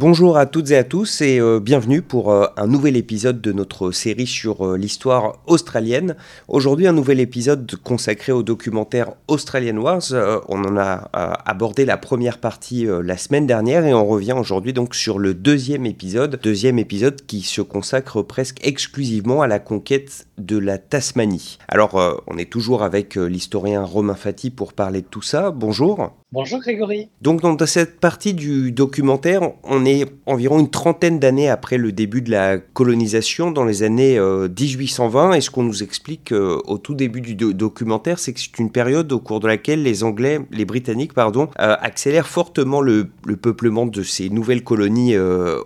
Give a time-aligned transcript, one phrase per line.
[0.00, 3.52] Bonjour à toutes et à tous et euh, bienvenue pour euh, un nouvel épisode de
[3.52, 6.16] notre série sur euh, l'histoire australienne.
[6.48, 10.10] Aujourd'hui un nouvel épisode consacré au documentaire Australian Wars.
[10.48, 11.10] on en a
[11.44, 15.84] abordé la première partie la semaine dernière et on revient aujourd'hui donc sur le deuxième
[15.84, 16.40] épisode.
[16.42, 21.58] Deuxième épisode qui se consacre presque exclusivement à la conquête de la Tasmanie.
[21.68, 25.50] Alors on est toujours avec l'historien Romain Fati pour parler de tout ça.
[25.50, 26.19] Bonjour.
[26.32, 27.08] Bonjour Grégory.
[27.22, 32.22] Donc dans cette partie du documentaire, on est environ une trentaine d'années après le début
[32.22, 35.30] de la colonisation, dans les années 1820.
[35.30, 38.60] Euh, et ce qu'on nous explique euh, au tout début du documentaire, c'est que c'est
[38.60, 43.10] une période au cours de laquelle les Anglais, les Britanniques, pardon, euh, accélèrent fortement le,
[43.42, 45.16] peuplement de ces nouvelles colonies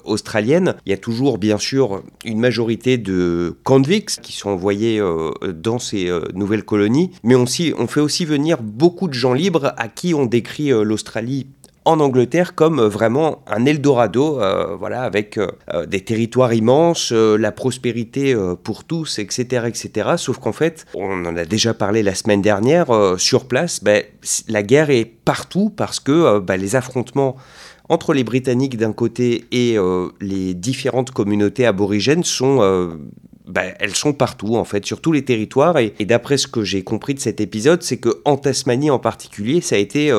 [0.04, 0.76] australiennes.
[0.86, 5.02] Il y a toujours bien sûr une majorité de convicts qui sont envoyés
[5.54, 7.44] dans ces nouvelles colonies, mais on,
[7.78, 11.46] on fait aussi venir beaucoup de gens libres à qui on décrit euh, l'Australie
[11.86, 15.38] en Angleterre comme euh, vraiment un Eldorado, euh, voilà, avec
[15.86, 20.10] des territoires immenses, la prospérité pour tous, etc., etc.
[20.16, 22.86] Sauf qu'en fait, on en a déjà parlé la semaine dernière,
[23.18, 24.02] sur place, ben,
[24.48, 27.36] la guerre est partout parce que ben, les affrontements
[27.88, 29.76] entre les Britanniques d'un côté et
[30.20, 32.60] les différentes communautés aborigènes sont
[33.46, 35.76] ben, elles sont partout en fait, sur tous les territoires.
[35.78, 39.60] Et, d'après ce que j'ai compris de cet épisode, c'est que en Tasmanie en particulier,
[39.60, 40.10] ça a été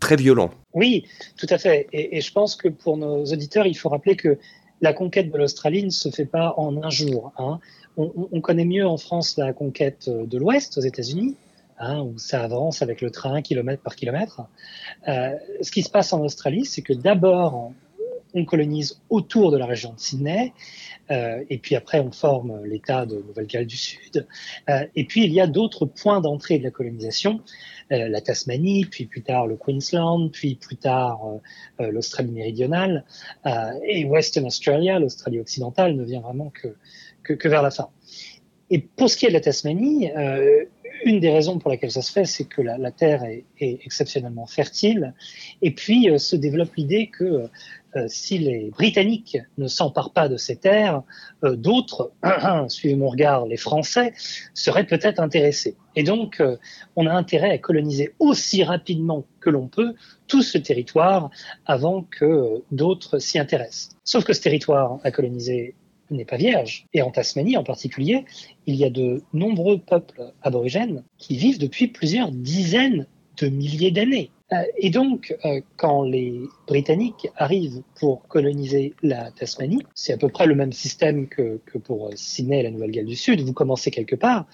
[0.00, 0.50] très violent.
[0.72, 1.04] Oui,
[1.36, 1.86] tout à fait.
[1.92, 4.38] Et, je pense que pour nos auditeurs, il faut rappeler que
[4.80, 7.32] la conquête de l'Australie ne se fait pas en un jour.
[7.38, 7.58] Hein.
[7.96, 11.36] On, connaît mieux en France la conquête de l'Ouest aux États-Unis,
[11.78, 14.42] hein, où ça avance avec le train kilomètre par kilomètre.
[15.06, 15.30] Euh,
[15.62, 17.72] ce qui se passe en Australie, c'est que d'abord,
[18.34, 20.52] on colonise autour de la région de Sydney,
[21.10, 24.26] euh, et puis après on forme l'État de Nouvelle-Galles du Sud,
[24.68, 27.40] euh, et puis il y a d'autres points d'entrée de la colonisation,
[27.92, 31.20] euh, la Tasmanie, puis plus tard le Queensland, puis plus tard
[31.78, 33.04] l'Australie méridionale,
[33.86, 36.68] et Western Australia, l'Australie occidentale, ne vient vraiment que,
[37.22, 37.88] que, vers la fin.
[38.70, 40.10] Et pour ce qui est de la Tasmanie,
[41.04, 45.14] une des raisons pour laquelle ça se fait, c'est que la, terre est, exceptionnellement fertile.
[45.62, 47.48] Et puis se développe l'idée que
[47.96, 51.02] euh, si les Britanniques ne s'emparent pas de ces terres,
[51.44, 52.12] euh, d'autres,
[52.68, 54.12] suivez mon regard, les Français,
[54.52, 55.76] seraient peut-être intéressés.
[55.94, 56.56] Et donc, euh,
[56.96, 59.94] on a intérêt à coloniser aussi rapidement que l'on peut
[60.26, 61.30] tout ce territoire
[61.66, 63.90] avant que d'autres s'y intéressent.
[64.02, 65.74] Sauf que ce territoire à coloniser
[66.16, 66.86] n'est pas vierge.
[66.92, 68.24] Et en Tasmanie en particulier,
[68.66, 73.06] il y a de nombreux peuples aborigènes qui vivent depuis plusieurs dizaines
[73.38, 74.30] de milliers d'années.
[74.52, 80.28] Euh, et donc, euh, quand les Britanniques arrivent pour coloniser la Tasmanie, c'est à peu
[80.28, 83.40] près le même système que, pour Sydney et la Nouvelle-Galles du Sud.
[83.40, 84.46] Vous commencez quelque part,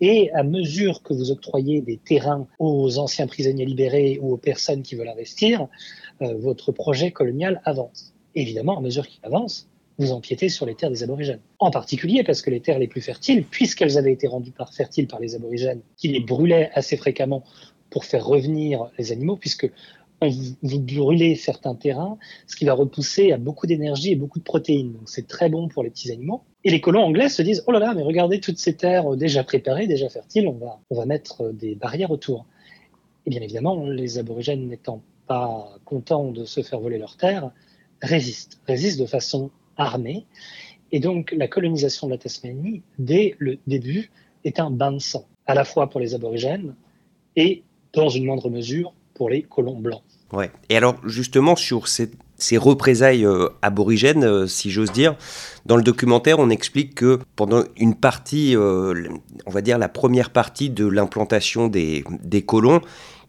[0.00, 4.82] et à mesure que vous octroyez des terrains aux anciens prisonniers libérés ou aux personnes
[4.82, 5.66] qui veulent investir,
[6.20, 8.14] euh, votre projet colonial avance.
[8.34, 11.40] évidemment, à mesure qu'il avance, vous empiétez sur les terres des aborigènes.
[11.58, 15.08] En particulier parce que les terres les plus fertiles, puisqu'elles avaient été rendues par fertiles
[15.08, 17.42] par les aborigènes, qui les brûlaient assez fréquemment
[17.90, 19.70] pour faire revenir les animaux, puisque
[20.20, 24.92] vous brûlez certains terrains, ce qui va repousser à beaucoup d'énergie et beaucoup de protéines.
[24.92, 26.42] Donc c'est très bon pour les petits animaux.
[26.64, 29.44] Et les colons anglais se disent, oh là là, mais regardez toutes ces terres déjà
[29.44, 32.46] préparées, déjà fertiles, on va, on va mettre des barrières autour.
[33.26, 37.52] Et bien évidemment, les aborigènes n'étant pas contents de se faire voler leurs terres,
[38.02, 40.26] résistent, résistent de façon armée.
[40.92, 44.10] Et donc la colonisation de la Tasmanie, dès le début,
[44.44, 46.74] est un bain de sang, à la fois pour les aborigènes
[47.36, 47.62] et
[47.92, 50.02] dans une moindre mesure pour les colons blancs.
[50.32, 50.50] Ouais.
[50.68, 52.10] Et alors justement sur ces,
[52.58, 55.16] représailles euh, aborigènes, euh, si j'ose dire,
[55.64, 59.08] dans le documentaire, on explique que pendant une partie, euh,
[59.46, 62.82] on va dire la première partie de l'implantation des, des, colons,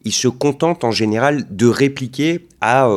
[0.06, 2.90] ils se contentent en général de répliquer à,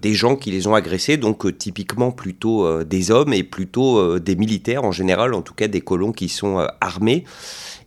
[0.00, 4.84] des gens qui les ont agressés, donc typiquement plutôt des hommes et plutôt des militaires
[4.84, 7.24] en général, en tout cas des colons qui sont armés.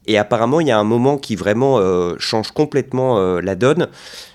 [0.07, 3.87] Et apparemment, il y a un moment qui vraiment euh, change complètement euh, la donne,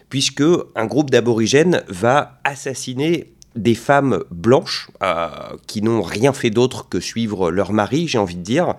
[0.09, 0.45] puisque
[0.75, 5.29] un groupe d'aborigènes va assassiner des femmes blanches euh,
[5.67, 8.75] qui n'ont rien fait d'autre que suivre leur mari, j'ai envie de dire.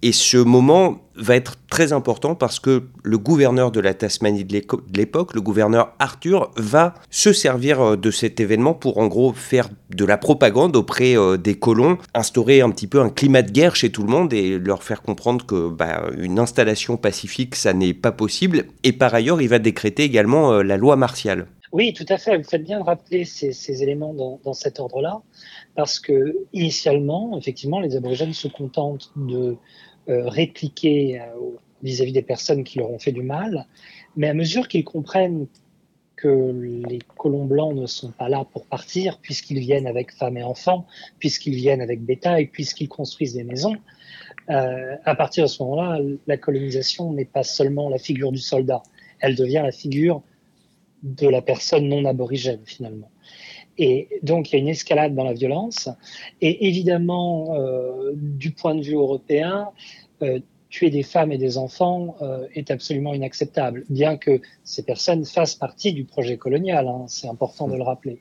[0.00, 4.62] Et ce moment va être très important parce que le gouverneur de la Tasmanie de
[4.96, 9.68] l'époque, le gouverneur Arthur, va se servir euh, de cet événement pour en gros faire
[9.90, 13.74] de la propagande auprès euh, des colons, instaurer un petit peu un climat de guerre
[13.74, 17.94] chez tout le monde et leur faire comprendre que bah, une installation pacifique, ça n'est
[17.94, 18.66] pas possible.
[18.84, 21.48] Et par ailleurs, il va décréter également euh, la loi martiale.
[21.72, 22.38] Oui, tout à fait.
[22.38, 25.20] Vous faites bien de rappeler ces, éléments dans, dans cet ordre-là,
[25.74, 29.56] parce que initialement, effectivement, les aborigènes se contentent de
[30.12, 31.24] répliquer euh,
[31.82, 33.66] vis-à-vis des personnes qui leur ont fait du mal,
[34.16, 35.46] mais à mesure qu'ils comprennent
[36.16, 40.42] que les colons blancs ne sont pas là pour partir, puisqu'ils viennent avec femmes et
[40.42, 40.86] enfants,
[41.20, 43.76] puisqu'ils viennent avec bétail, puisqu'ils construisent des maisons.
[44.50, 48.82] Euh, à partir de ce moment-là, la colonisation n'est pas seulement la figure du soldat,
[49.20, 50.22] elle devient la figure
[51.02, 53.10] de la personne non aborigène finalement.
[53.78, 55.88] Et donc il y a une escalade dans la violence.
[56.40, 59.70] Et évidemment, euh, du point de vue européen,
[60.22, 65.24] euh, tuer des femmes et des enfants euh, est absolument inacceptable, bien que ces personnes
[65.24, 66.88] fassent partie du projet colonial.
[66.88, 68.20] Hein, c'est important de le rappeler.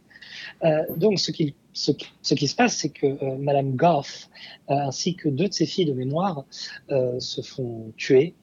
[0.98, 4.30] Donc, ce qui, se passe, c'est que Madame Goff
[4.68, 6.46] ainsi que deux de ses filles de mémoire
[6.90, 8.34] se font tuer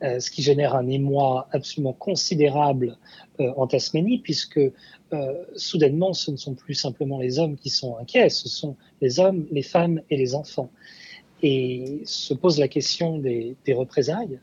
[0.00, 2.96] ce qui génère un émoi absolument considérable
[3.38, 4.60] en Tasmanie, puisque
[5.12, 9.20] euh, soudainement, ce ne sont plus simplement les hommes qui sont inquiets, ce sont les
[9.20, 10.70] hommes, les femmes et les enfants.
[11.42, 14.40] Et se pose la question des, représailles.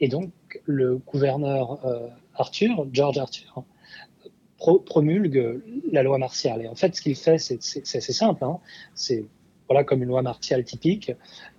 [0.00, 0.30] Et donc,
[0.64, 1.78] le gouverneur
[2.34, 3.64] Arthur, George Arthur,
[4.56, 6.62] promulgue la loi martiale.
[6.62, 8.44] Et en fait, ce qu'il fait, c'est assez simple.
[8.44, 8.58] Hein.
[8.94, 9.24] C'est
[9.68, 11.12] voilà comme une loi martiale typique.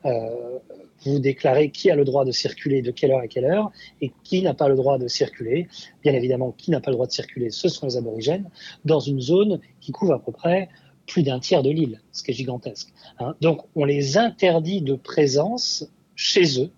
[0.05, 0.59] Euh,
[1.05, 3.71] vous déclarez qui a le droit de circuler, de quelle heure à quelle heure,
[4.01, 5.67] et qui n'a pas le droit de circuler.
[6.01, 8.50] Bien évidemment, qui n'a pas le droit de circuler, ce sont les aborigènes,
[8.85, 10.69] dans une zone qui couvre à peu près
[11.05, 12.94] plus d'un tiers de l'île, ce qui est gigantesque.
[13.19, 13.35] Hein.
[13.41, 15.85] Donc, on les interdit de présence
[16.15, 16.71] chez eux,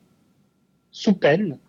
[0.92, 1.60] sous peine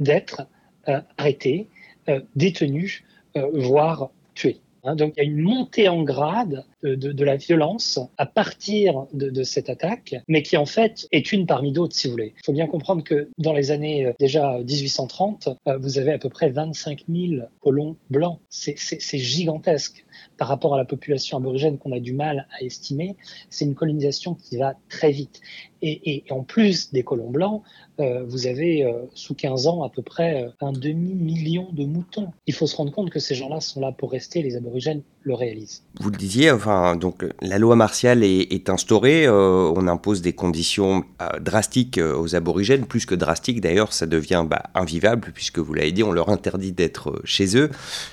[0.00, 0.46] d'être
[0.88, 1.68] euh, arrêtés,
[2.08, 3.04] euh, détenus,
[3.52, 4.60] voire tués.
[4.84, 9.06] Hein, donc il y a une montée en grade de, de, la violence à partir
[9.12, 12.34] de, cette attaque, mais qui en fait est une parmi d'autres, si vous voulez.
[12.36, 16.18] Il faut bien comprendre que dans les années euh, déjà 1830, euh, vous avez à
[16.18, 18.38] peu près 25 000 colons blancs.
[18.48, 20.04] C'est gigantesque
[20.36, 23.16] par rapport à la population aborigène qu'on a du mal à estimer.
[23.50, 25.40] C'est une colonisation qui va très vite.
[25.80, 27.62] Et, en plus des colons blancs,
[28.00, 32.32] euh, vous avez euh, sous 15 ans à peu près euh, un demi-million de moutons.
[32.46, 35.34] Il faut se rendre compte que ces gens-là sont là pour rester, les aborigènes le
[35.34, 35.84] réalisent.
[36.00, 36.50] Vous le disiez,
[36.96, 42.86] donc la loi martiale est, instaurée, euh, on impose des conditions euh, drastiques aux aborigènes,
[42.86, 46.72] plus que drastiques d'ailleurs, ça devient bah, invivable puisque vous l'avez dit, on leur interdit
[46.72, 47.70] d'être chez eux,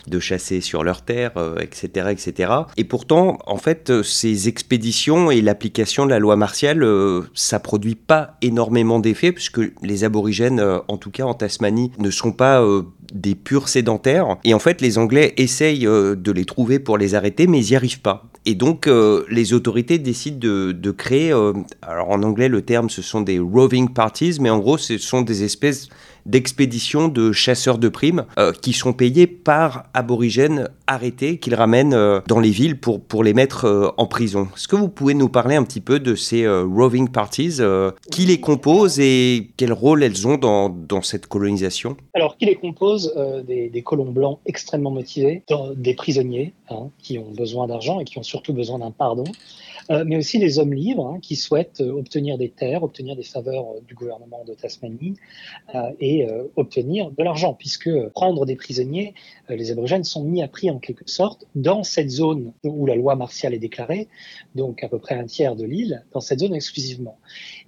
[0.08, 2.54] de chasser sur leurs terres, etc., etc.
[2.78, 6.86] Et pourtant, en fait, ces expéditions et l'application de la loi martiale,
[7.34, 12.10] ça produit pas énormément d'effets puisque les aborigènes, euh, en tout cas en Tasmanie, ne
[12.10, 12.84] sont pas euh,
[13.16, 14.38] des purs sédentaires.
[14.44, 17.70] Et en fait, les Anglais essayent euh, de les trouver pour les arrêter, mais ils
[17.72, 18.26] n'y arrivent pas.
[18.46, 18.88] Et donc,
[19.28, 21.32] les autorités décident de, de créer,
[21.82, 25.24] alors en anglais, le terme, ce sont des roving parties, mais en gros, ce sont
[25.24, 25.90] des espèces
[26.26, 32.22] d'expéditions de chasseurs de primes euh, qui sont payés par aborigènes arrêtés qu'ils ramènent euh,
[32.28, 34.48] dans les villes pour, pour les mettre euh, en prison.
[34.56, 37.60] Est-ce que vous pouvez nous parler un petit peu de ces roving parties
[38.12, 41.98] Qui les compose et quel rôle elles ont dans, dans cette colonisation?
[42.14, 43.14] Alors, qui les compose
[43.48, 45.44] des, des, colons blancs extrêmement motivés,
[45.76, 49.26] des prisonniers hein, qui ont besoin d'argent et qui ont surtout besoin d'un pardon.
[49.92, 53.24] Euh, mais aussi les hommes libres hein, qui souhaitent euh, obtenir des terres, obtenir des
[53.24, 55.16] faveurs euh, du gouvernement de Tasmanie
[56.00, 59.14] et obtenir de l'argent, puisque prendre des prisonniers,
[59.50, 63.16] les aborigènes sont mis à prix en quelque sorte dans cette zone où la loi
[63.16, 64.08] martiale est déclarée,
[64.54, 67.18] donc à peu près un tiers de l'île, dans cette zone exclusivement.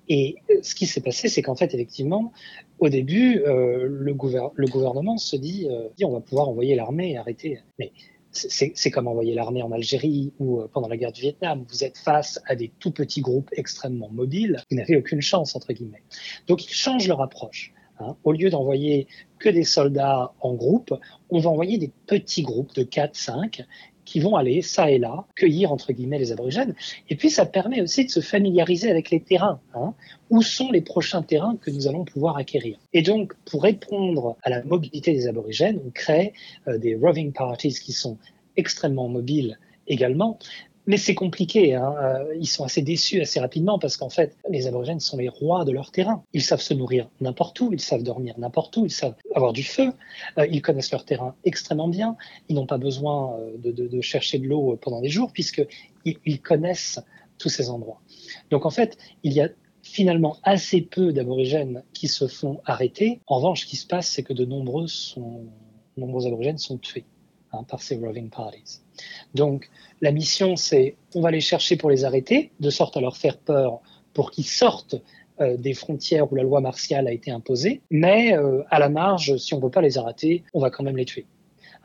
[0.09, 2.31] Et ce qui s'est passé, c'est qu'en fait, effectivement,
[2.79, 4.15] au début, euh, le,
[4.55, 7.59] le, gouvernement se dit, euh, on va pouvoir envoyer l'armée et arrêter.
[7.79, 7.91] Mais
[8.49, 11.65] c'est comme envoyer l'armée en Algérie ou euh, pendant la guerre du Vietnam.
[11.69, 14.61] Vous êtes face à des tout petits groupes extrêmement mobiles.
[14.69, 16.03] Vous n'avez aucune chance, entre guillemets.
[16.47, 17.73] Donc, ils changent leur approche.
[17.99, 18.15] Hein.
[18.23, 19.07] Au lieu d'envoyer
[19.39, 20.93] que des soldats en groupe,
[21.29, 23.65] on va envoyer des petits groupes de 4, 5
[24.07, 26.73] qui vont aller, ça et là, cueillir, entre guillemets, les aborigènes.
[27.09, 29.59] Et puis, ça permet aussi de se familiariser avec les terrains.
[29.75, 29.93] Hein.
[30.29, 32.77] Où sont les prochains terrains que nous allons pouvoir acquérir?
[32.93, 36.31] Et donc, pour répondre à la mobilité des aborigènes, on crée
[36.69, 38.17] euh, des roving parties qui sont
[38.55, 39.59] extrêmement mobiles
[39.89, 40.39] également,
[40.87, 41.75] mais c'est compliqué.
[41.75, 41.93] Hein.
[42.01, 45.65] Euh, ils sont assez déçus assez rapidement parce qu'en fait, les aborigènes sont les rois
[45.65, 46.23] de leur terrain.
[46.33, 49.63] Ils savent se nourrir n'importe où, ils savent dormir n'importe où, ils savent avoir du
[49.63, 49.91] feu.
[50.37, 52.15] Euh, ils connaissent leur terrain extrêmement bien.
[52.47, 55.61] Ils n'ont pas besoin euh, de, chercher de l'eau pendant des jours puisque
[56.05, 57.01] ils, connaissent
[57.37, 57.99] tous ces endroits.
[58.49, 59.49] Donc en fait, il y a
[59.83, 63.19] finalement assez peu d'aborigènes qui se font arrêter.
[63.27, 64.87] En revanche, ce qui se passe, c'est que de nombreux
[65.97, 67.05] aborigènes sont tués
[67.67, 68.81] par ces roving parties.
[69.33, 69.69] Donc
[70.01, 73.37] la mission, c'est on va les chercher pour les arrêter, de sorte à leur faire
[73.37, 73.81] peur
[74.13, 74.95] pour qu'ils sortent
[75.39, 79.37] euh, des frontières où la loi martiale a été imposée, mais euh, à la marge,
[79.37, 81.27] si on ne peut pas les arrêter, on va quand même les tuer.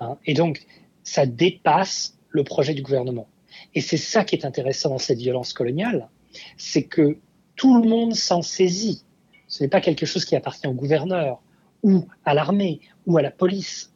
[0.01, 0.17] Hein.
[0.25, 0.65] Et donc,
[1.03, 3.29] ça dépasse le projet du gouvernement.
[3.75, 6.09] Et c'est ça qui est intéressant dans cette violence coloniale,
[6.57, 7.19] c'est que
[7.57, 9.05] tout le monde s'en saisit.
[9.49, 11.43] Ce n'est pas quelque chose qui appartient au gouverneur
[11.83, 13.92] ou à l'armée ou à la police.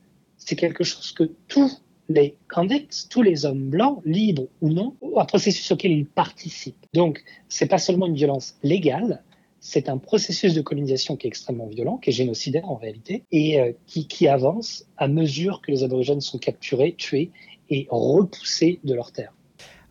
[0.47, 1.71] C'est quelque chose que tout
[2.09, 6.87] les convicts, tous les hommes blancs, libres ou non, un processus auquel ils participent.
[6.95, 9.25] Donc, c'est pas seulement une violence légale,
[9.59, 13.59] c'est un processus de colonisation qui est extrêmement violent, qui est génocidaire en réalité, et
[13.61, 17.33] euh, qui, qui avance à mesure que les aborigènes sont capturés, tués
[17.69, 19.36] et repoussés de leurs terres.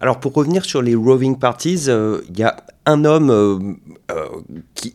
[0.02, 3.58] Alors pour revenir sur les roving parties, euh, il y a un homme euh,
[4.12, 4.26] euh,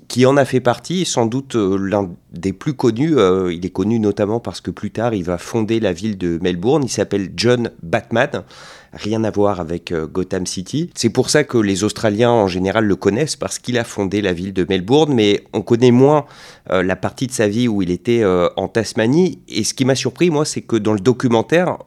[0.08, 3.16] qui, en a fait partie, sans doute l'un des plus connus.
[3.50, 6.84] il est connu notamment parce que plus tard il va fonder la ville de Melbourne.
[6.84, 8.44] Il s'appelle John Batman.
[8.92, 10.90] Rien à voir avec Gotham City.
[10.94, 14.32] C'est pour ça que les Australiens en général le connaissent parce qu'il a fondé la
[14.32, 16.26] ville de Melbourne, mais on connaît moins
[16.68, 19.40] la partie de sa vie où il était en Tasmanie.
[19.48, 21.78] Et ce qui m'a surpris, moi, c'est que dans le documentaire,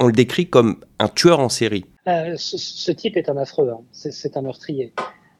[0.00, 1.84] on le décrit comme un tueur en série.
[2.08, 3.82] Euh, ce, type est un affreux, hein.
[3.92, 4.94] c'est un meurtrier.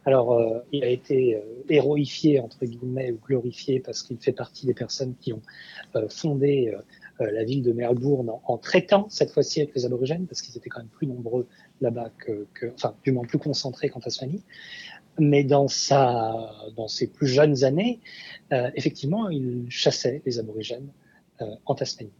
[0.04, 4.66] Alors, euh, il a été euh, héroïfié, entre guillemets, ou glorifié parce qu'il fait partie
[4.66, 5.42] des personnes qui ont
[6.10, 6.74] fondé
[7.18, 10.80] la ville de Melbourne en, traitant cette fois-ci avec les aborigènes, parce qu'ils étaient quand
[10.80, 11.48] même plus nombreux
[11.80, 14.44] là-bas que, enfin, du moins plus concentrés qu'en Tasmanie.
[15.18, 17.98] Mais dans ses plus jeunes années,
[18.52, 20.88] effectivement, il chassait les aborigènes
[21.64, 22.12] en Tasmanie.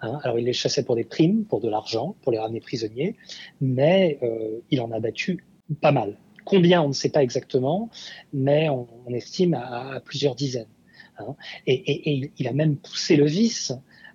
[0.00, 0.18] Hein.
[0.22, 3.16] Alors il les chassait pour des primes, pour de l'argent, pour les ramener prisonniers,
[3.60, 5.44] mais euh, il en a battu
[5.80, 6.16] pas mal.
[6.44, 7.90] Combien, on ne sait pas exactement,
[8.32, 10.68] mais on, estime à, plusieurs dizaines.
[11.18, 11.34] Hein.
[11.66, 13.72] Et, il a même poussé le vice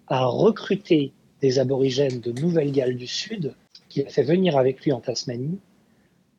[0.07, 1.11] à recruter
[1.41, 3.53] des aborigènes de Nouvelle-Galles du Sud
[3.89, 5.59] qu'il a fait venir avec lui en Tasmanie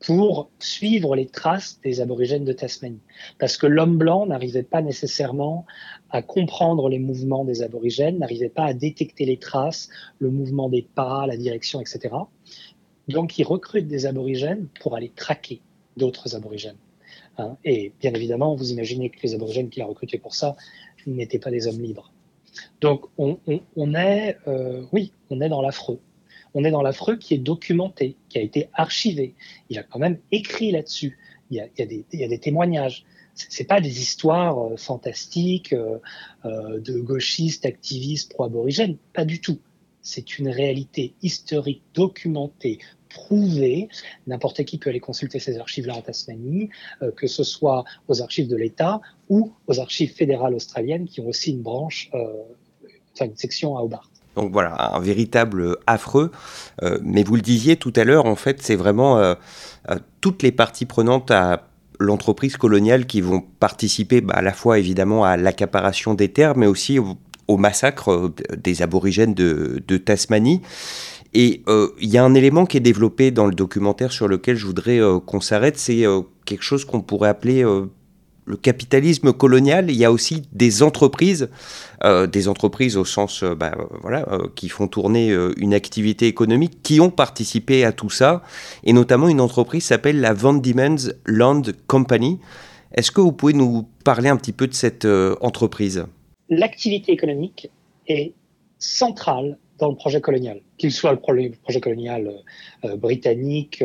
[0.04, 3.00] pour suivre les traces des aborigènes de Tasmanie.
[3.38, 5.64] Parce que l'homme blanc n'arrivait pas nécessairement
[6.10, 10.82] à comprendre les mouvements des aborigènes, n'arrivait pas à détecter les traces, le mouvement des
[10.82, 12.14] pas, la direction, etc.
[13.08, 15.60] Donc il recrute des aborigènes pour aller traquer
[15.96, 16.78] d'autres aborigènes.
[17.38, 17.56] Hein.
[17.64, 20.56] Et bien évidemment, vous imaginez que les aborigènes qu'il a recrutés pour ça
[21.06, 22.12] n'étaient pas des hommes libres.
[22.80, 23.38] Donc on,
[23.94, 26.00] est, euh, oui, on est dans l'affreux
[26.54, 29.34] on est dans l'affreux qui est documenté, qui a été archivé.
[29.70, 31.18] Il a quand même écrit là-dessus.
[31.50, 33.04] Il, y a, des, témoignages.
[33.34, 35.98] C'est pas des histoires euh, fantastiques euh,
[36.44, 39.58] euh, de gauchistes, activistes pro-aborigènes, pas du tout.
[40.00, 42.78] C'est une réalité historique documentée,
[43.08, 43.88] prouvée.
[44.26, 46.70] N'importe qui peut aller consulter ces archives-là en Tasmanie,
[47.14, 51.52] que ce soit aux archives de l'État ou aux archives fédérales australiennes qui ont aussi
[51.52, 52.10] une branche,
[53.12, 54.11] enfin une section à Hobart.
[54.36, 56.30] Donc voilà, un véritable affreux.
[56.82, 59.34] Euh, mais vous le disiez tout à l'heure, en fait, c'est vraiment euh,
[59.90, 61.68] euh, toutes les parties prenantes à
[62.00, 66.66] l'entreprise coloniale qui vont participer bah, à la fois évidemment à l'accaparation des terres, mais
[66.66, 67.16] aussi au,
[67.58, 70.62] massacre des aborigènes de, de Tasmanie.
[71.34, 71.62] Et
[72.00, 75.00] il y a un élément qui est développé dans le documentaire sur lequel je voudrais
[75.26, 76.04] qu'on s'arrête, c'est
[76.46, 77.62] quelque chose qu'on pourrait appeler
[78.44, 81.48] le capitalisme colonial, il y a aussi des entreprises,
[82.04, 86.82] euh, des entreprises au sens, euh, bah, voilà, euh, qui font tourner une activité économique,
[86.82, 88.42] qui ont participé à tout ça,
[88.84, 92.40] et notamment une entreprise s'appelle la Van Diemen's Land Company.
[92.94, 95.06] Est-ce que vous pouvez nous parler un petit peu de cette
[95.40, 96.04] entreprise?
[96.48, 97.70] L'activité économique
[98.08, 98.32] est
[98.78, 102.30] centrale dans le projet colonial, qu'il soit le projet colonial
[102.98, 103.82] britannique,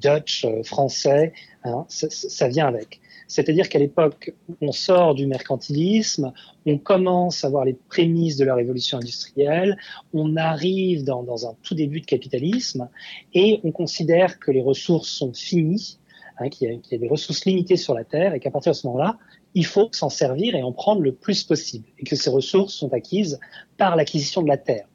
[0.00, 1.32] Dutch, français,
[1.64, 3.00] hein, ça vient avec.
[3.32, 6.34] C'est-à-dire qu'à l'époque, on sort du mercantilisme,
[6.66, 9.78] on commence à voir les prémices de la révolution industrielle,
[10.12, 12.90] on arrive dans, un tout début de capitalisme
[13.32, 15.98] et on considère que les ressources sont finies,
[16.38, 18.86] hein, qu'il y, a des ressources limitées sur la Terre et qu'à partir de ce
[18.88, 19.16] moment-là,
[19.54, 22.92] il faut s'en servir et en prendre le plus possible et que ces ressources sont
[22.92, 23.40] acquises
[23.78, 24.86] par l'acquisition de la Terre.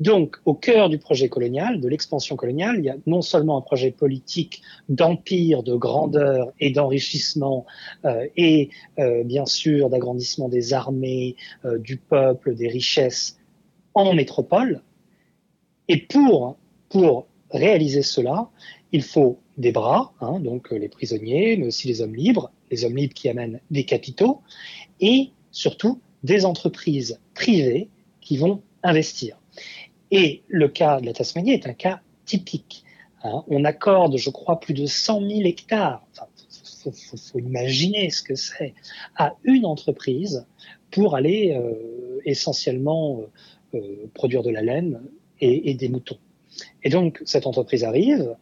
[0.00, 3.60] Donc, au cœur du projet colonial, de l'expansion coloniale, il y a non seulement un
[3.60, 7.64] projet politique d'empire, de grandeur et d'enrichissement,
[8.04, 13.38] euh, et euh, bien sûr d'agrandissement des armées, euh, du peuple, des richesses
[13.94, 14.82] en métropole.
[15.88, 16.56] Et pour,
[17.50, 18.50] réaliser cela,
[18.92, 22.96] il faut des bras, hein, donc les prisonniers, mais aussi les hommes libres, les hommes
[22.96, 24.40] libres qui amènent des capitaux,
[25.00, 27.88] et surtout des entreprises privées
[28.20, 29.36] qui vont investir.
[30.10, 32.84] Et le cas de la Tasmanie est un cas typique.
[33.22, 33.42] Hein.
[33.48, 36.06] On accorde, je crois, plus de 100 000 hectares.
[36.86, 38.74] il faut, imaginer ce que c'est
[39.16, 40.46] à une entreprise
[40.90, 45.02] pour aller euh, essentiellement euh, euh, produire de la laine
[45.40, 46.18] et, des moutons.
[46.82, 48.34] Et donc cette entreprise arrive,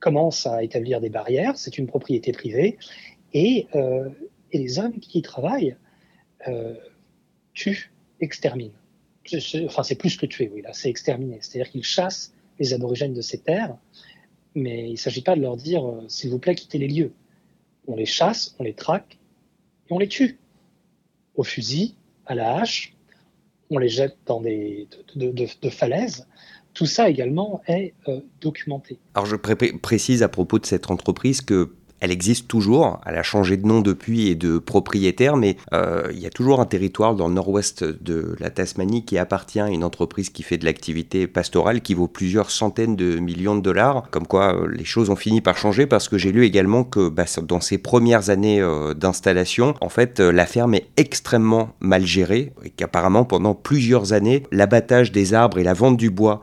[0.00, 1.56] commence à établir des barrières.
[1.56, 2.76] C'est une propriété privée
[3.34, 3.68] et,
[4.50, 5.76] et les hommes qui y travaillent
[7.52, 8.74] tuent, exterminent
[9.66, 11.38] enfin c'est plus que tuer, oui, là, c'est exterminer.
[11.40, 13.76] C'est-à-dire qu'ils chassent les aborigènes de ces terres,
[14.54, 17.12] mais il ne s'agit pas de leur dire, euh, s'il vous plaît, quittez les lieux.
[17.86, 19.18] On les chasse, on les traque,
[19.88, 20.38] et on les tue.
[21.34, 22.94] Au fusil, à la hache,
[23.70, 26.26] on les jette dans des de, falaises.
[26.74, 27.94] Tout ça également est
[28.40, 28.98] documenté.
[29.14, 33.56] Alors je précise à propos de cette entreprise que elle existe toujours, elle a changé
[33.56, 37.28] de nom depuis et de propriétaire, mais euh, il y a toujours un territoire dans
[37.28, 41.80] le nord-ouest de la Tasmanie qui appartient à une entreprise qui fait de l'activité pastorale
[41.80, 44.08] qui vaut plusieurs centaines de millions de dollars.
[44.10, 47.08] Comme quoi, euh, les choses ont fini par changer parce que j'ai lu également que
[47.08, 52.52] bah, dans ses premières années euh, d'installation, en fait, la ferme est extrêmement mal gérée
[52.64, 56.42] et qu'apparemment pendant plusieurs années, l'abattage des arbres et la vente du bois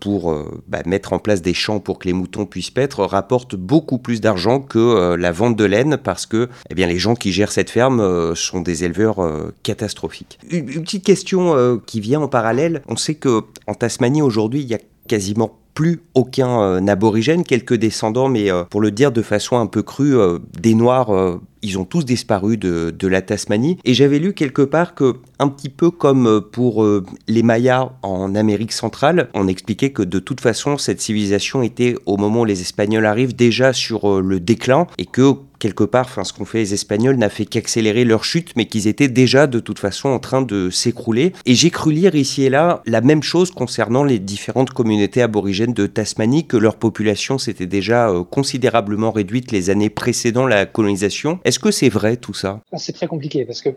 [0.00, 0.34] pour
[0.66, 4.20] bah, mettre en place des champs pour que les moutons puissent paître rapporte beaucoup plus
[4.20, 7.52] d'argent que euh, la vente de laine parce que eh bien, les gens qui gèrent
[7.52, 10.38] cette ferme euh, sont des éleveurs euh, catastrophiques.
[10.50, 12.82] Une, petite question qui vient en parallèle.
[12.88, 14.78] On sait que en Tasmanie aujourd'hui, il y a
[15.08, 20.16] quasiment plus aucun aborigène, quelques descendants, mais pour le dire de façon un peu crue,
[20.58, 23.78] des Noirs ils ont tous disparu de, de la Tasmanie.
[23.84, 26.86] Et j'avais lu quelque part que, un petit peu comme pour
[27.28, 32.16] les Mayas en Amérique centrale, on expliquait que de toute façon, cette civilisation était, au
[32.16, 36.32] moment où les Espagnols arrivent, déjà sur le déclin et que quelque part, enfin, ce
[36.32, 39.78] qu'ont fait les Espagnols n'a fait qu'accélérer leur chute, mais qu'ils étaient déjà de toute
[39.78, 41.32] façon en train de s'écrouler.
[41.46, 45.74] Et j'ai cru lire ici et là la même chose concernant les différentes communautés aborigènes
[45.74, 51.38] de Tasmanie, que leur population s'était déjà considérablement réduite les années précédant la colonisation.
[51.50, 52.62] Est-ce que c'est vrai tout ça?
[52.70, 53.70] Ah, C'est très compliqué parce que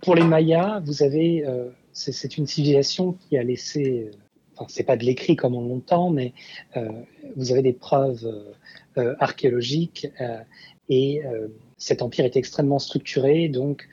[0.00, 4.16] pour, les Mayas, vous avez, euh, c'est une civilisation qui a laissé, euh,
[4.54, 6.32] enfin c'est pas de l'écrit comme on l'entend, mais
[6.76, 6.88] euh,
[7.34, 8.24] vous avez des preuves
[9.18, 10.06] archéologiques
[10.88, 11.22] et
[11.76, 13.88] cet empire est extrêmement structuré, donc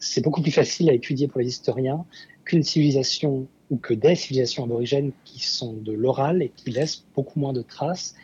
[0.00, 2.04] c'est beaucoup plus facile à étudier pour les historiens
[2.44, 7.38] qu'une civilisation ou que des civilisations aborigènes qui sont de l'oral et qui laissent beaucoup
[7.38, 8.16] moins de traces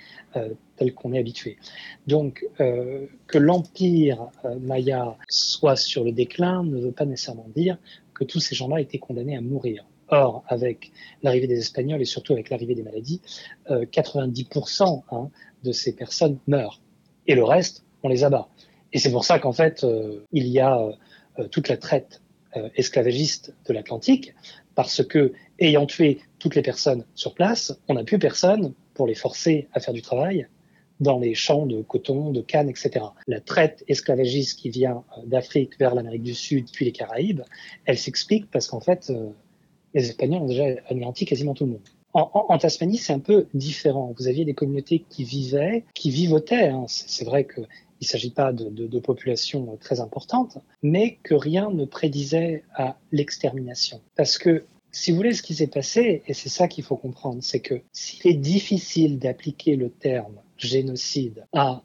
[0.77, 1.57] tel qu'on est habitué.
[2.07, 7.79] Donc, euh, que l'empire euh, maya soit sur le déclin ne veut pas nécessairement dire
[8.15, 9.85] que tous ces gens-là étaient condamnés à mourir.
[10.09, 10.91] Or, avec
[11.23, 13.21] l'arrivée des Espagnols et surtout avec l'arrivée des maladies,
[13.69, 15.31] 90% hein,
[15.63, 16.81] de ces personnes meurent.
[17.29, 18.49] Et le reste, on les abat.
[18.93, 19.87] Et c'est pour ça qu'en fait,
[20.33, 20.85] il y a
[21.53, 22.23] toute la traite
[22.75, 24.35] esclavagiste de l'Atlantique,
[24.75, 29.15] parce que, ayant tué toutes les personnes sur place, on n'a plus personne pour les
[29.15, 30.47] forcer à faire du travail
[31.01, 33.07] dans les champs de coton, de canne, etc.
[33.27, 37.41] La traite esclavagiste qui vient euh, d'Afrique vers l'Amérique du Sud, puis les Caraïbes,
[37.87, 39.31] elle s'explique parce qu'en fait, euh,
[39.95, 41.89] les Espagnols ont déjà anéanti quasiment tout le monde.
[42.13, 44.13] En, Tasmanie, c'est un peu différent.
[44.19, 46.69] Vous aviez des communautés qui vivaient, qui vivotaient.
[46.69, 46.85] Hein.
[46.89, 47.63] C'est vrai qu'il
[48.03, 54.03] ne s'agit pas de, de, populations très importantes, mais que rien ne prédisait à l'extermination.
[54.15, 57.43] Parce que si vous voulez, ce qui s'est passé, et c'est ça qu'il faut comprendre,
[57.43, 61.83] c'est que s'il est difficile d'appliquer le terme génocide à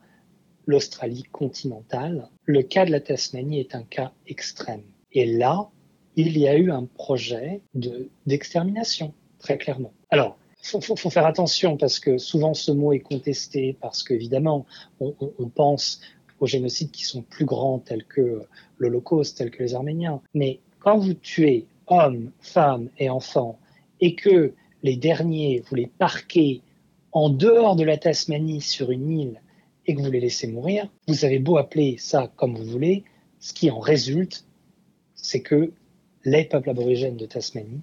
[0.66, 4.84] l'Australie continentale, le cas de la Tasmanie est un cas extrême.
[5.12, 5.70] Et là,
[6.16, 7.62] il y a eu un projet
[8.26, 9.94] d'extermination, très clairement.
[10.10, 10.38] Alors,
[10.74, 14.66] il faut, faire attention parce que souvent ce mot est contesté, parce qu'évidemment,
[15.00, 16.02] on, on pense
[16.40, 18.42] aux génocides qui sont plus grands, tels que
[18.80, 20.22] l'Holocauste, tels que les Arméniens.
[20.34, 23.60] Mais quand vous tuez hommes, femmes et enfants,
[24.02, 26.62] et que les derniers, vous les parquez
[27.12, 29.42] en dehors de la Tasmanie sur une île
[29.88, 33.04] et que vous les laissez mourir, vous avez beau appeler ça comme vous voulez,
[33.40, 34.46] ce qui en résulte,
[35.16, 35.72] c'est que
[36.24, 37.82] les peuples aborigènes de Tasmanie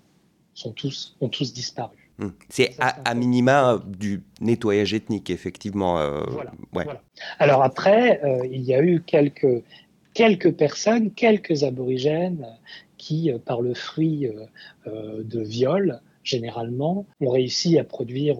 [0.54, 1.96] sont tous, ont tous disparu.
[2.18, 2.28] Hmm.
[2.50, 5.98] C'est à, minima du nettoyage ethnique, effectivement.
[5.98, 6.22] Euh,
[6.72, 7.00] voilà,
[7.38, 9.62] Alors après, euh, il y a eu quelques,
[10.12, 12.46] quelques personnes, quelques aborigènes
[13.02, 14.46] qui, euh, par le fruit euh,
[14.86, 18.36] euh, de viol, généralement, ont réussi à produire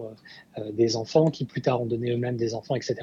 [0.71, 2.95] des enfants qui plus tard ont donné eux-mêmes des enfants, etc.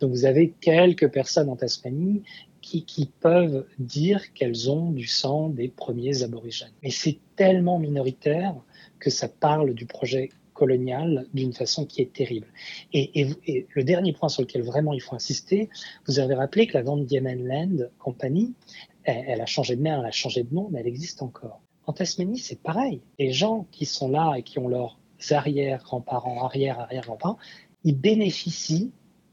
[0.00, 2.24] Donc vous avez quelques personnes en Tasmanie
[2.60, 6.72] qui, peuvent dire qu'elles ont du sang des premiers aborigènes.
[6.82, 8.56] Mais c'est tellement minoritaire
[8.98, 12.48] que ça parle du projet colonial d'une façon qui est terrible.
[12.92, 13.28] Et,
[13.72, 15.68] le dernier point sur lequel vraiment il faut insister,
[16.08, 18.54] vous avez rappelé que la Van Diemen Land Company,
[19.04, 21.60] elle, a changé de main, elle a changé de nom, mais elle existe encore.
[21.86, 23.02] En Tasmanie, c'est pareil.
[23.18, 24.98] Les gens qui sont là et qui ont leurs
[25.30, 27.38] arrière-grands-parents, arrière-arrière-grands-parents,
[27.84, 28.92] ils bénéficient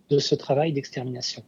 [0.10, 1.44] de ce travail d'extermination.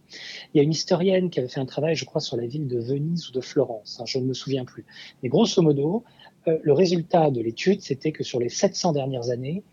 [0.53, 2.67] Il y a une historienne qui avait fait un travail, je crois, sur la ville
[2.67, 4.86] de Venise ou de Florence, hein, je ne me souviens plus.
[5.21, 6.05] Mais grosso modo,
[6.47, 9.63] euh, le résultat de l'étude, c'était que sur les 700 dernières années,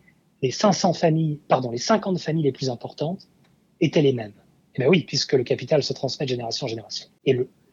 [0.42, 3.28] les 500 familles, pardon, les 50 familles les plus importantes
[3.80, 4.32] étaient les mêmes.
[4.74, 7.06] Eh bien oui, puisque le capital se transmet de génération en génération.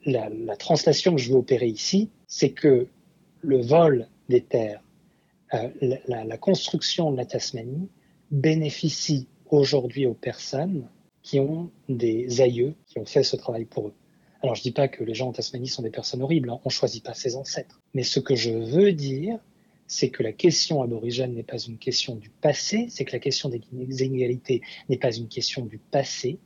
[0.08, 2.88] La, translation que je veux opérer ici, c'est que
[3.42, 4.82] le vol des terres,
[5.54, 5.70] euh,
[6.08, 7.90] la, construction de la Tasmanie
[8.32, 10.88] bénéficie aujourd'hui aux personnes
[11.22, 13.94] qui ont des aïeux qui ont fait ce travail pour eux.
[14.42, 16.70] Alors je dis pas que les gens en Tasmanie sont des personnes horribles, hein, on
[16.70, 17.82] choisit pas ses ancêtres.
[17.94, 19.40] Mais ce que je veux dire,
[19.88, 23.50] c'est que la question aborigène n'est pas une question du passé, c'est que la question
[23.50, 26.40] des inégalités n'est pas une question du passé,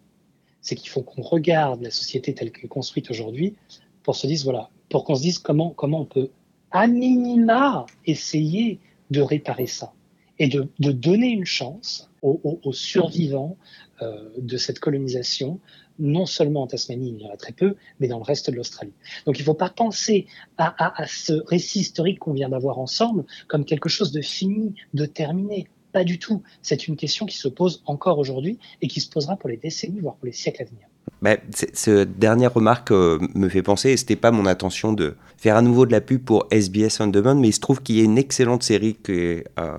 [0.61, 3.55] c'est qu'il faut qu'on regarde la société telle qu'elle est construite aujourd'hui
[4.03, 6.29] pour se dire, voilà, pour qu'on se dise comment, on peut
[6.71, 9.93] à minima essayer de réparer ça
[10.39, 13.57] et de, donner une chance aux, survivants
[14.01, 15.59] euh, de cette colonisation,
[15.99, 18.55] non seulement en Tasmanie, il y en a très peu, mais dans le reste de
[18.55, 18.93] l'Australie.
[19.25, 23.65] Donc il ne faut pas penser à ce récit historique qu'on vient d'avoir ensemble comme
[23.65, 25.67] quelque chose de fini, de terminé.
[25.91, 26.41] Pas du tout.
[26.61, 29.99] C'est une question qui se pose encore aujourd'hui et qui se posera pour les décennies,
[29.99, 30.87] voire pour les siècles à venir.
[31.21, 35.55] Bah, cette dernière remarque euh, me fait penser, et c'était pas mon intention de faire
[35.55, 38.01] à nouveau de la pub pour SBS On Demand, mais il se trouve qu'il y
[38.01, 39.77] a une excellente série qui est euh,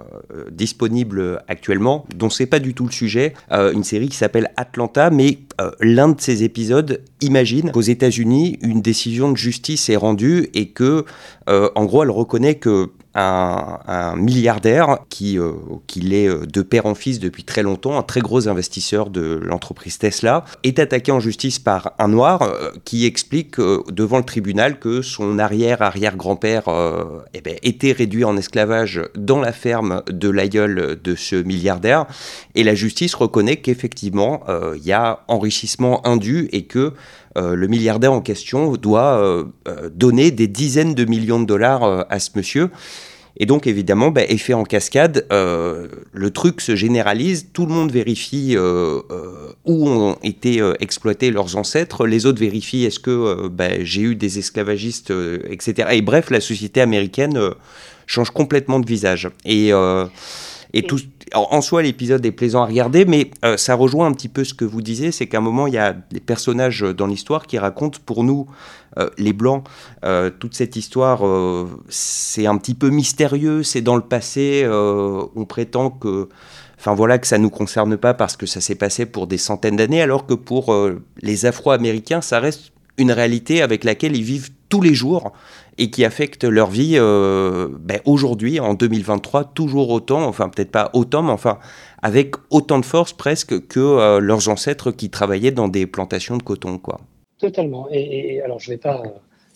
[0.53, 5.11] disponible actuellement, dont c'est pas du tout le sujet, euh, une série qui s'appelle Atlanta,
[5.11, 5.39] mais
[5.81, 11.05] l'un de ces épisodes imagine qu'aux États-Unis, une décision de justice est rendue et que,
[11.47, 15.53] en gros, elle reconnaît que un, milliardaire qui, euh,
[15.87, 19.41] qui est euh, de père en fils depuis très longtemps, un très gros investisseur de
[19.43, 23.57] l'entreprise Tesla, est attaqué en justice par un noir euh, qui explique
[23.91, 26.65] devant le tribunal que son arrière-arrière-grand-père
[27.35, 32.07] eh ben, était réduit en esclavage dans la ferme de l'aïeul de ce milliardaire.
[32.55, 34.43] Et la justice reconnaît qu'effectivement,
[34.77, 36.93] il y a enrichissement indu et que
[37.37, 39.45] le milliardaire en question doit
[39.95, 42.71] donner des dizaines de millions de dollars à ce monsieur.
[43.39, 47.91] Et donc, évidemment, bah, effet en cascade, euh, le truc se généralise, tout le monde
[47.91, 53.83] vérifie euh, euh, où ont été exploités leurs ancêtres, les autres vérifient est-ce que bah,
[53.83, 55.13] j'ai eu des esclavagistes,
[55.49, 55.89] etc.
[55.93, 57.39] Et bref, la société américaine
[58.07, 59.31] change complètement de visage.
[59.45, 59.73] Et,
[60.75, 60.99] et tout,
[61.35, 64.65] en soi, l'épisode est plaisant à regarder, mais ça rejoint un petit peu ce que
[64.65, 67.99] vous disiez, c'est qu'à un moment, il y a des personnages dans l'histoire qui racontent
[68.05, 68.47] pour nous
[68.99, 69.65] euh, les Blancs,
[70.05, 75.45] euh, toute cette histoire, euh, c'est un petit peu mystérieux, c'est dans le passé, on
[75.47, 76.29] prétend que...
[76.79, 79.39] Enfin voilà que ça ne nous concerne pas parce que ça s'est passé pour des
[79.39, 80.77] centaines d'années, alors que pour
[81.21, 85.33] les Afro-Américains, ça reste une réalité avec laquelle ils vivent tous les jours
[85.79, 91.23] et qui affecte leur vie ben, aujourd'hui, en 2023, toujours autant, enfin peut-être pas autant,
[91.23, 91.59] mais enfin
[92.03, 96.79] avec autant de force presque que leurs ancêtres qui travaillaient dans des plantations de coton.
[96.79, 97.01] quoi.
[97.43, 97.89] Totalement.
[97.91, 99.03] Et, alors, je ne vais pas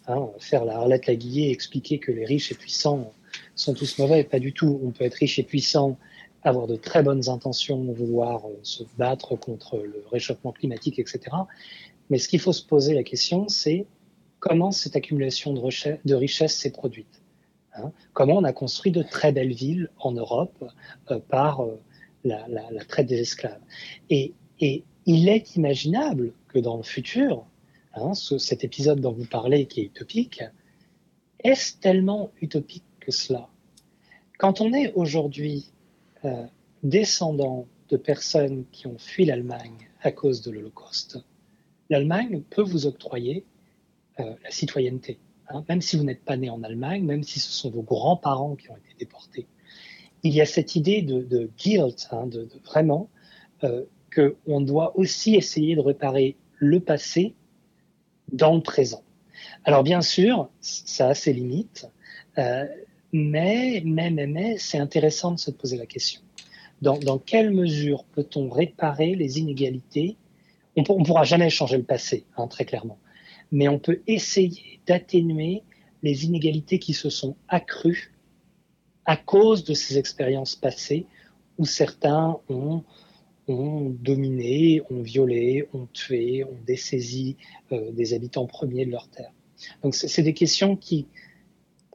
[0.09, 3.13] hein, faire la Arlette Laguillet et expliquer que les riches et puissants
[3.55, 4.25] sont tous mauvais.
[4.25, 4.81] Pas du tout.
[4.85, 5.97] On peut être riche et puissant,
[6.43, 11.21] avoir de très bonnes intentions, vouloir euh, se battre contre le réchauffement climatique, etc.
[12.11, 13.87] Mais ce qu'il faut se poser la question, c'est
[14.41, 17.23] comment cette accumulation de, richesses s'est produite.
[17.75, 20.65] Hein comment on a construit de très belles villes en Europe
[21.11, 21.81] euh, par euh,
[22.25, 23.61] la, traite des esclaves.
[24.11, 24.35] Et,
[25.09, 27.47] il est imaginable que dans le futur,
[27.97, 30.45] Hein, cet épisode dont vous parlez qui est utopique,
[31.43, 33.49] est-ce tellement utopique que cela?
[34.39, 35.73] Quand on est aujourd'hui
[36.27, 36.45] euh,
[36.83, 41.25] descendant de personnes qui ont fui l'Allemagne à cause de l'Holocauste,
[41.89, 43.47] l'Allemagne peut vous octroyer
[44.19, 45.19] la citoyenneté.
[45.49, 48.57] Hein, même si vous n'êtes pas né en Allemagne, même si ce sont vos grands-parents
[48.57, 49.47] qui ont été déportés.
[50.23, 53.09] Il y a cette idée de, guilt, hein, de, vraiment
[53.63, 57.35] euh, qu'on doit aussi essayer de réparer le passé
[58.33, 59.03] dans le présent.
[59.65, 61.89] Alors bien sûr, ça a ses limites,
[62.39, 62.65] euh,
[63.13, 66.23] mais, mais, mais, mais c'est intéressant de se poser la question.
[66.83, 70.17] Dans, dans quelle mesure peut-on réparer les inégalités?
[70.77, 72.99] On ne pourra jamais changer le passé, hein, très clairement,
[73.53, 75.63] mais on peut essayer d'atténuer
[76.03, 78.13] les inégalités qui se sont accrues
[79.05, 81.07] à cause de ces expériences passées
[81.59, 82.85] où certains ont
[83.49, 87.37] dominé, ont violé, ont tué, ont dessaisi
[87.73, 89.33] euh, des habitants premiers de leur terre.
[89.83, 91.07] Donc c'est des questions qui,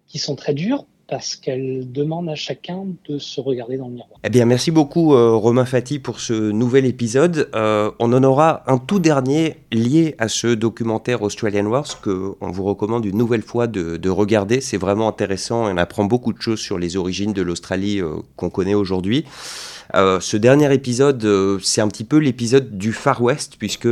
[0.08, 4.18] qui sont très dures parce qu'elles demandent à chacun de se regarder dans le miroir.
[4.24, 7.50] Eh bien, merci beaucoup euh, Romain Fati pour ce nouvel épisode.
[7.54, 12.50] Euh, on en aura un tout dernier lié à ce documentaire Australian Wars que on
[12.50, 14.62] vous recommande une nouvelle fois de, de regarder.
[14.62, 18.00] C'est vraiment intéressant et on apprend beaucoup de choses sur les origines de l'Australie
[18.38, 19.26] qu'on connaît aujourd'hui.
[19.96, 23.90] Euh, ce dernier épisode, euh, c'est un petit peu l'épisode du Far West, puisque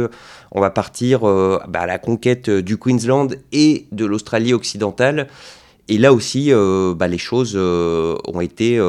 [0.52, 5.28] on va partir euh, bah, à la conquête du Queensland et de l'Australie occidentale.
[5.89, 6.52] Et là aussi,
[6.95, 8.80] bah, les choses ont été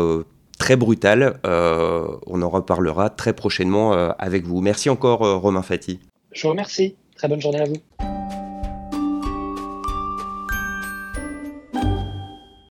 [0.58, 1.40] très brutales.
[1.44, 4.60] on en reparlera très prochainement avec vous.
[4.60, 5.98] Merci encore, Romain Fati.
[6.32, 6.94] Je vous remercie.
[7.16, 8.39] Très bonne journée à vous.